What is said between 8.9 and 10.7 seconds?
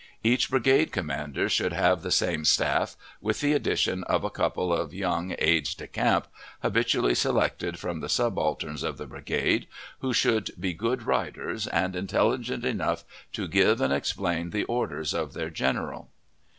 the brigade, who should